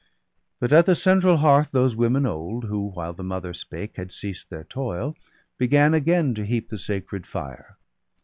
But 0.59 0.73
at 0.73 0.87
the 0.87 0.95
central 0.95 1.37
hearth 1.37 1.69
those 1.69 1.95
women 1.95 2.25
old, 2.25 2.63
Who 2.63 2.87
while 2.89 3.13
the 3.13 3.21
Mother 3.21 3.53
spake 3.53 3.97
had 3.97 4.11
ceased 4.11 4.49
their 4.49 4.63
toil, 4.63 5.15
Began 5.59 5.93
again 5.93 6.33
to 6.33 6.43
heap 6.43 6.69
the 6.69 6.79
sacred 6.79 7.27
fire. 7.27 7.77